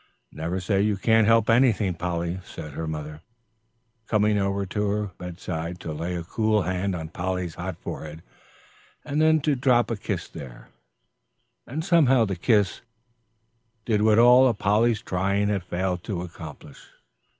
"Never 0.31 0.59
say 0.59 0.81
you 0.81 0.97
can't 0.97 1.27
help 1.27 1.47
anything, 1.47 1.93
Polly," 1.93 2.39
said 2.43 2.71
her 2.73 2.87
mother, 2.87 3.21
coming 4.07 4.35
over 4.39 4.65
to 4.65 5.05
the 5.05 5.11
bedside 5.23 5.79
to 5.81 5.93
lay 5.93 6.15
a 6.15 6.23
cool 6.23 6.63
hand 6.63 6.95
on 6.95 7.09
Polly's 7.09 7.53
hot 7.53 7.77
forehead, 7.77 8.23
and 9.05 9.21
then 9.21 9.39
to 9.41 9.55
drop 9.55 9.91
a 9.91 9.95
kiss 9.95 10.27
there; 10.27 10.69
and 11.67 11.85
somehow 11.85 12.25
the 12.25 12.35
kiss 12.35 12.81
did 13.85 14.01
what 14.01 14.17
all 14.17 14.51
Polly's 14.55 15.03
trying 15.03 15.49
had 15.49 15.63
failed 15.63 16.03
to 16.05 16.23
accomplish. 16.23 16.79